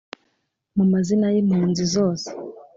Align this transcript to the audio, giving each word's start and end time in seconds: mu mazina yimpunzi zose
mu 0.77 0.85
mazina 0.93 1.25
yimpunzi 1.33 1.83
zose 1.95 2.27